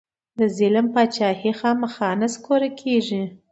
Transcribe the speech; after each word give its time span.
د 0.37 0.39
ظلم 0.57 0.85
بادچاهي 0.93 1.51
خامخا 1.59 2.09
نسکوره 2.21 2.69
کېږي. 2.81 3.23